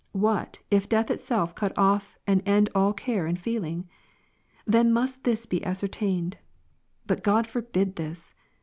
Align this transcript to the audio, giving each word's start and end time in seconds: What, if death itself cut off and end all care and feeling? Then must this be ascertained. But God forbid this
What, 0.13 0.61
if 0.71 0.89
death 0.89 1.11
itself 1.11 1.53
cut 1.53 1.77
off 1.77 2.17
and 2.25 2.41
end 2.47 2.71
all 2.73 2.91
care 2.91 3.27
and 3.27 3.39
feeling? 3.39 3.87
Then 4.65 4.91
must 4.91 5.25
this 5.25 5.45
be 5.45 5.63
ascertained. 5.63 6.39
But 7.05 7.21
God 7.21 7.45
forbid 7.45 7.97
this 7.97 8.33